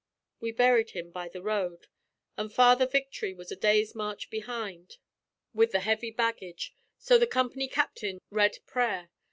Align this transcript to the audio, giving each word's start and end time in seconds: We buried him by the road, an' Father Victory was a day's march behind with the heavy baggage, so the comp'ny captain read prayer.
We 0.39 0.51
buried 0.51 0.89
him 0.97 1.11
by 1.11 1.29
the 1.29 1.43
road, 1.43 1.85
an' 2.35 2.49
Father 2.49 2.87
Victory 2.87 3.35
was 3.35 3.51
a 3.51 3.55
day's 3.55 3.93
march 3.93 4.31
behind 4.31 4.97
with 5.53 5.73
the 5.73 5.81
heavy 5.81 6.09
baggage, 6.09 6.73
so 6.97 7.19
the 7.19 7.27
comp'ny 7.27 7.67
captain 7.67 8.19
read 8.31 8.57
prayer. 8.65 9.11